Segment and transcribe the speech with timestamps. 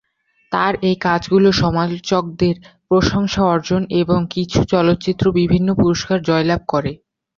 [0.51, 2.55] তার এই কাজগুলো সমালোচকদের
[2.89, 6.91] প্রশংসা অর্জন এবং কিছু চলচ্চিত্র বিভিন্ন পুরস্কার জয়লাভ করে।